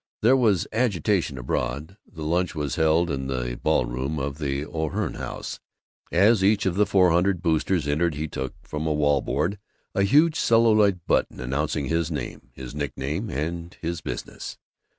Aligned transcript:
There 0.21 0.35
was 0.35 0.65
agitation 0.73 1.37
abroad. 1.37 1.95
The 2.11 2.23
lunch 2.23 2.55
was 2.55 2.73
held 2.75 3.11
in 3.11 3.27
the 3.27 3.59
ballroom 3.61 4.17
of 4.17 4.39
the 4.39 4.65
O'Hearn 4.65 5.13
House. 5.13 5.59
As 6.11 6.43
each 6.43 6.65
of 6.65 6.73
the 6.73 6.87
four 6.87 7.11
hundred 7.11 7.43
Boosters 7.43 7.87
entered 7.87 8.15
he 8.15 8.27
took 8.27 8.55
from 8.63 8.87
a 8.87 8.95
wallboard 8.95 9.59
a 9.93 10.01
huge 10.01 10.39
celluloid 10.39 11.01
button 11.05 11.39
announcing 11.39 11.85
his 11.85 12.09
name, 12.09 12.49
his 12.53 12.73
nickname, 12.73 13.29
and 13.29 13.77
his 13.79 14.01
business. 14.01 14.57